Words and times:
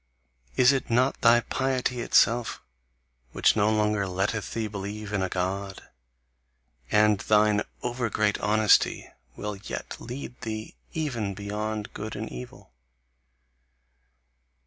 Is 0.55 0.71
it 0.71 0.89
not 0.89 1.21
thy 1.21 1.41
piety 1.41 2.01
itself 2.01 2.59
which 3.33 3.55
no 3.55 3.69
longer 3.71 4.07
letteth 4.07 4.55
thee 4.55 4.65
believe 4.65 5.13
in 5.13 5.21
a 5.21 5.29
God? 5.29 5.83
And 6.89 7.19
thine 7.19 7.61
over 7.83 8.09
great 8.09 8.39
honesty 8.39 9.11
will 9.35 9.57
yet 9.57 9.97
lead 10.01 10.41
thee 10.41 10.75
even 10.93 11.35
beyond 11.35 11.93
good 11.93 12.15
and 12.15 12.27
evil! 12.31 12.71